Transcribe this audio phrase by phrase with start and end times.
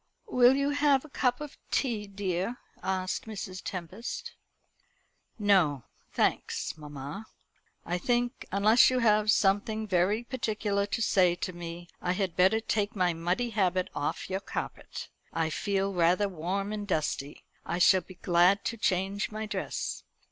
[0.25, 3.61] "Will you have a cup of tea, dear?" asked Mrs.
[3.63, 4.33] Tempest.
[5.37, 7.27] "No, thanks, mamma.
[7.85, 12.59] I think, unless you have something very particular to say to me, I had better
[12.59, 15.07] take my muddy habit off your carpet.
[15.33, 17.43] I feel rather warm and dusty.
[17.63, 20.01] I shall be glad to change my dress."